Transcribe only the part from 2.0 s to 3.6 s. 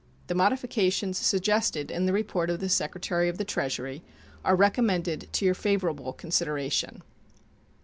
the report of the Secretary of the